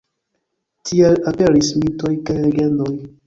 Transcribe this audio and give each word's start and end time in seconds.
Tiel 0.89 1.19
aperis 1.33 1.71
mitoj 1.83 2.13
kaj 2.31 2.39
legendoj. 2.47 2.91